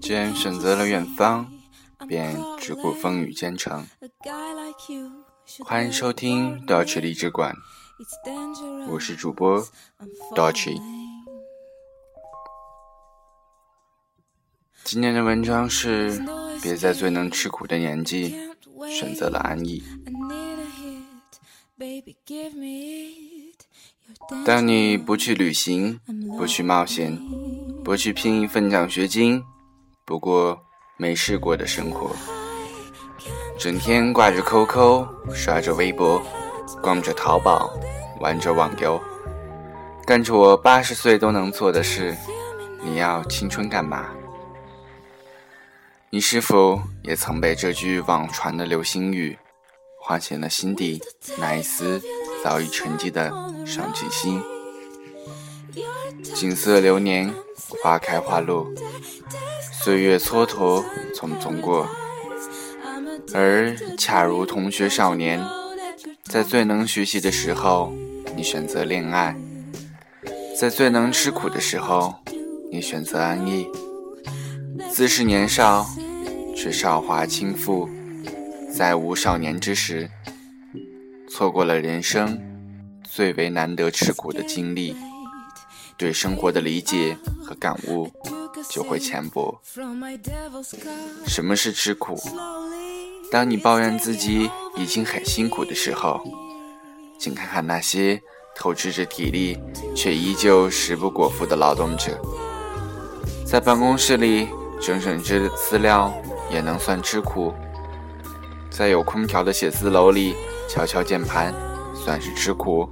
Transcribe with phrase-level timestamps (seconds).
[0.00, 1.50] 既然选择了远方，
[2.06, 3.86] 便只顾风雨兼程。
[5.64, 7.54] 欢迎收听 Dodge 励志馆，
[8.88, 9.64] 我是主播
[10.34, 10.76] Dodge。
[14.84, 16.20] 今天的文章是：
[16.62, 18.36] 别在最能吃苦的年纪
[18.88, 19.82] 选择了安逸。
[24.46, 25.98] 当你不去旅行，
[26.38, 27.18] 不去冒险，
[27.84, 29.42] 不去拼一份奖学金，
[30.04, 30.58] 不过
[30.96, 32.14] 没试过的生活，
[33.58, 36.22] 整天挂着 QQ，刷着微博，
[36.80, 37.72] 逛着淘宝，
[38.20, 39.00] 玩着网游，
[40.06, 42.16] 干着我八十岁都能做的事，
[42.84, 44.06] 你要青春干嘛？
[46.14, 49.38] 你是否也曾被这句网传的流星雨
[49.98, 51.00] 唤醒了心底
[51.38, 52.02] 那一丝
[52.44, 53.30] 早已沉寂的
[53.64, 54.42] 上进心？
[56.22, 58.66] 景色流年，花开花落，
[59.82, 61.88] 岁月蹉跎匆匆过，
[63.32, 65.42] 而恰如同学少年，
[66.24, 67.90] 在最能学习的时候，
[68.36, 69.34] 你选择恋爱；
[70.54, 72.16] 在最能吃苦的时候，
[72.70, 73.66] 你选择安逸。
[74.90, 75.86] 自是年少。
[76.54, 77.88] 却韶华倾覆，
[78.72, 80.08] 再无少年之时，
[81.28, 82.40] 错过了人生
[83.02, 84.96] 最为难得吃苦的经历，
[85.96, 88.10] 对生活的理解和感悟
[88.68, 89.60] 就会浅薄。
[91.26, 92.16] 什么是吃苦？
[93.30, 96.22] 当你抱怨自己已经很辛苦的时候，
[97.18, 98.20] 请看看那些
[98.54, 99.58] 透支着体力
[99.96, 102.20] 却依旧食不果腹的劳动者，
[103.46, 104.48] 在办公室里
[104.80, 106.12] 整整只资料。
[106.52, 107.54] 也能算吃苦，
[108.70, 110.34] 在有空调的写字楼里
[110.68, 111.54] 敲敲键盘，
[111.94, 112.86] 算是吃苦；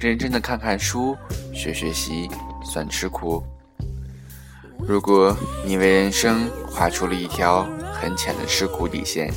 [0.00, 1.16] 认真的看看书、
[1.54, 2.28] 学学习，
[2.64, 3.44] 算吃苦。
[4.80, 9.32] 如果你为人生画出了一条很浅的吃苦底线，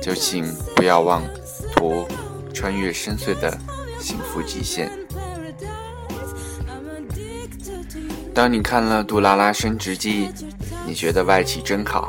[0.00, 0.46] 就请
[0.76, 1.22] 不要妄
[1.74, 2.06] 图
[2.54, 3.58] 穿越深邃的
[3.98, 4.90] 幸福极限。
[8.32, 10.28] 当你看了《杜拉拉升职记》，
[10.86, 12.08] 你觉得外企真好。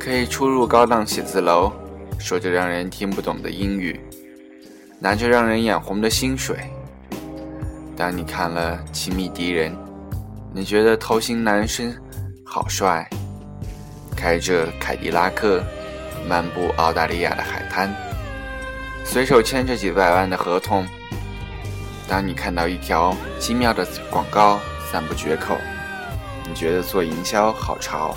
[0.00, 1.70] 可以出入高档写字楼，
[2.18, 4.00] 说着让人听不懂的英语，
[4.98, 6.56] 拿着让人眼红的薪水。
[7.98, 9.72] 当你看了《亲密敌人》，
[10.54, 11.94] 你觉得头型男生
[12.42, 13.06] 好帅，
[14.16, 15.62] 开着凯迪拉克
[16.26, 17.94] 漫步澳大利亚的海滩，
[19.04, 20.86] 随手签着几百万的合同。
[22.08, 24.58] 当你看到一条精妙的广告
[24.90, 25.58] 赞不绝口，
[26.48, 28.16] 你觉得做营销好潮。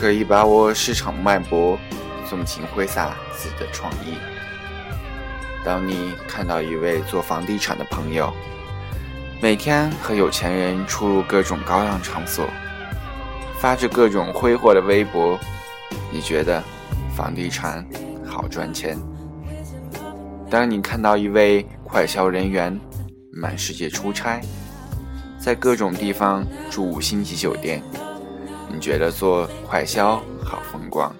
[0.00, 1.78] 可以把握市场脉搏，
[2.26, 4.16] 纵情挥洒自己的创意。
[5.62, 8.32] 当你看到一位做房地产的朋友，
[9.42, 12.48] 每天和有钱人出入各种高档场所，
[13.58, 15.38] 发着各种挥霍的微博，
[16.10, 16.64] 你觉得
[17.14, 17.86] 房地产
[18.26, 18.98] 好赚钱？
[20.48, 22.80] 当你看到一位快销人员
[23.30, 24.40] 满世界出差，
[25.38, 27.82] 在各种地方住五星级酒店。
[28.72, 31.12] 你觉得做快销好风光，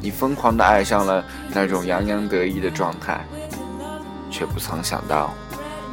[0.00, 3.24] 你疯狂的爱上了那种洋洋得意的状态，
[4.30, 5.32] 却不曾想到，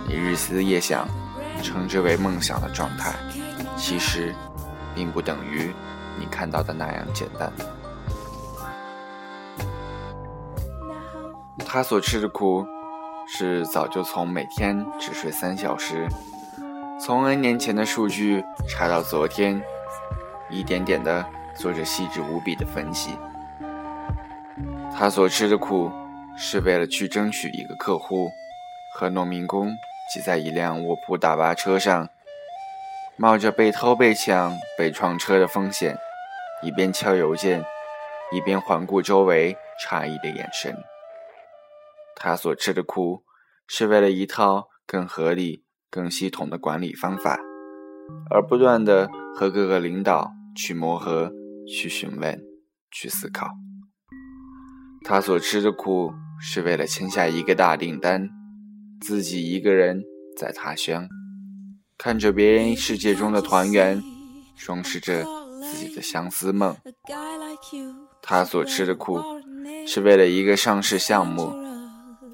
[0.07, 1.07] 你日思夜想、
[1.63, 3.13] 称之为梦想的状态，
[3.77, 4.35] 其实
[4.93, 5.71] 并不等于
[6.19, 7.51] 你看到的那样简单。
[11.65, 12.65] 他所吃的苦，
[13.27, 16.07] 是早就从每天只睡三小时，
[16.99, 19.63] 从 N 年前的数据查到昨天。
[20.55, 23.17] 一点点的做着细致无比的分析，
[24.97, 25.91] 他所吃的苦，
[26.37, 28.29] 是为了去争取一个客户，
[28.95, 29.69] 和农民工
[30.13, 32.07] 挤在一辆卧铺大巴车上，
[33.17, 35.97] 冒着被偷、被抢、被撞车的风险，
[36.63, 37.65] 一边敲邮件，
[38.31, 40.73] 一边环顾周围诧异的眼神。
[42.15, 43.25] 他所吃的苦，
[43.67, 47.37] 是为了一套更合理、更系统的管理方法，
[48.29, 49.09] 而不断的。
[49.37, 51.31] 和各个领导去磨合、
[51.67, 52.41] 去询问、
[52.89, 53.49] 去思考，
[55.03, 58.29] 他所吃的苦是为了签下一个大订单，
[59.01, 60.01] 自己一个人
[60.37, 61.07] 在他乡，
[61.97, 64.01] 看着别人世界中的团圆，
[64.55, 65.23] 装饰着
[65.61, 66.75] 自己的相思梦。
[68.21, 69.21] 他所吃的苦
[69.85, 71.53] 是为了一个上市项目，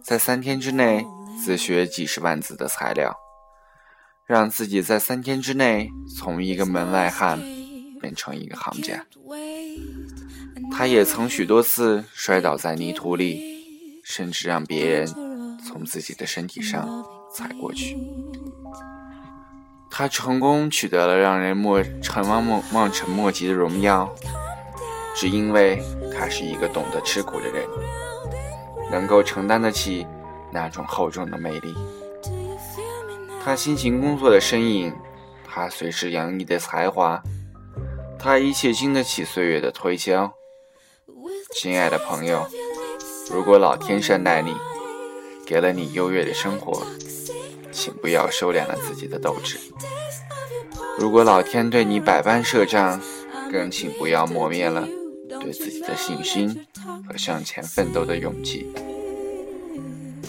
[0.04, 1.06] 在三天之内
[1.44, 3.16] 自学几十万字的材料。
[4.28, 7.38] 让自己在三天之内从一个门外汉
[8.02, 9.06] 变成一个行家。
[10.72, 15.08] 他也曾许多次摔倒在泥土里，甚至让别人
[15.60, 17.98] 从自己的身体上踩过去。
[19.90, 24.10] 他成功取得了让人莫成望莫望尘莫及的荣耀，
[25.16, 25.82] 只因为
[26.18, 27.66] 他是一个懂得吃苦的人，
[28.90, 30.08] 能够承担得起
[30.52, 31.76] 那种厚重的魅力。
[33.44, 34.94] 他辛勤工作的身影，
[35.44, 37.22] 他随时洋溢的才华，
[38.24, 40.32] 他一切经得起岁月的推敲。
[41.56, 42.46] 亲爱的朋友，
[43.32, 44.54] 如果老天善待你，
[45.44, 46.86] 给了你优越的生活。
[47.72, 49.58] 请不要收敛了自己的斗志。
[51.00, 53.02] 如果老天对你百般设障，
[53.52, 54.88] 更请不要磨灭了
[55.28, 56.68] 对自己的信心
[57.10, 58.72] 和向前奋斗的勇气。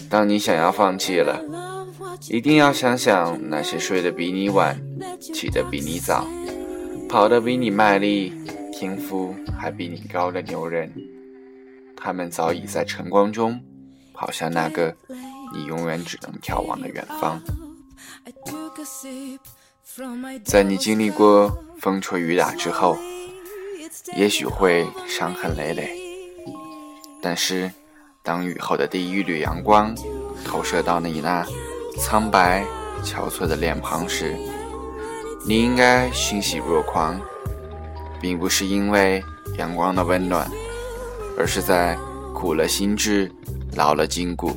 [0.09, 1.39] 当你想要放弃了，
[2.27, 4.81] 一定要想想那些睡得比你晚、
[5.19, 6.25] 起得比你早、
[7.13, 8.33] 跑得比你卖力、
[8.71, 10.91] 天赋还比你高的牛人，
[11.95, 13.61] 他们早已在晨光中
[14.15, 14.95] 跑向那个。
[15.53, 17.39] 你永远只能眺望的远方，
[20.43, 22.97] 在你经历过风吹雨打之后，
[24.17, 25.95] 也许会伤痕累累。
[27.21, 27.71] 但是，
[28.23, 29.95] 当雨后的第一缕阳光
[30.43, 31.45] 投射到你那
[31.99, 32.65] 苍白
[33.03, 34.35] 憔悴的脸庞时，
[35.45, 37.19] 你应该欣喜若狂，
[38.21, 39.23] 并不是因为
[39.57, 40.49] 阳光的温暖，
[41.37, 41.97] 而是在
[42.33, 43.29] 苦了心智，
[43.75, 44.55] 劳了筋骨。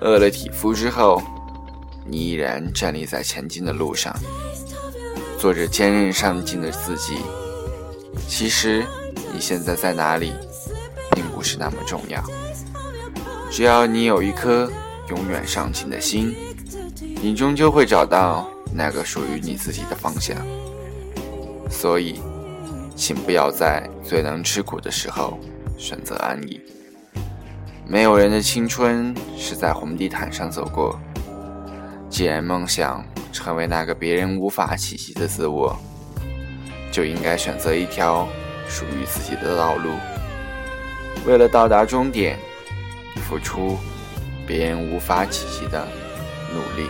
[0.00, 1.20] 饿了体肤之后，
[2.06, 4.14] 你依然站立在前进的路上，
[5.38, 7.16] 做着坚韧上进的自己。
[8.28, 8.84] 其实，
[9.32, 10.32] 你现在在哪里，
[11.12, 12.22] 并不是那么重要。
[13.50, 14.70] 只要你有一颗
[15.08, 16.34] 永远上进的心，
[17.20, 20.36] 你终究会找到那个属于你自己的方向。
[21.70, 22.20] 所以，
[22.96, 25.38] 请不要在最能吃苦的时候
[25.78, 26.60] 选择安逸。
[27.86, 30.98] 没有人的青春是在红地毯上走过。
[32.08, 35.76] 既然梦想成为那个别人无法企及的自我，
[36.92, 38.28] 就应该选择一条
[38.68, 39.90] 属于自己的道路。
[41.26, 42.38] 为了到达终点，
[43.28, 43.76] 付出
[44.46, 45.86] 别人无法企及的
[46.52, 46.88] 努力。